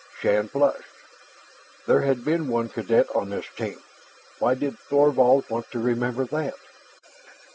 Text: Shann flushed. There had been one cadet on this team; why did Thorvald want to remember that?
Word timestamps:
Shann 0.19 0.47
flushed. 0.47 0.81
There 1.85 2.01
had 2.01 2.25
been 2.25 2.47
one 2.47 2.69
cadet 2.69 3.05
on 3.15 3.29
this 3.29 3.45
team; 3.55 3.83
why 4.39 4.55
did 4.55 4.79
Thorvald 4.79 5.47
want 5.51 5.69
to 5.73 5.79
remember 5.79 6.25
that? 6.25 6.55